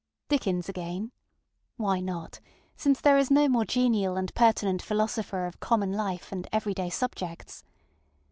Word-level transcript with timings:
ŌĆ£Dickens 0.31 0.67
again? 0.67 1.03
ŌĆØ 1.05 1.11
Why 1.77 1.99
not, 1.99 2.39
since 2.75 2.99
there 2.99 3.19
is 3.19 3.29
no 3.29 3.47
more 3.47 3.65
genial 3.65 4.17
and 4.17 4.33
pertinent 4.33 4.81
philosopher 4.81 5.45
of 5.45 5.59
common 5.59 5.93
life 5.93 6.31
and 6.31 6.47
every 6.51 6.73
day 6.73 6.89
subjects? 6.89 7.63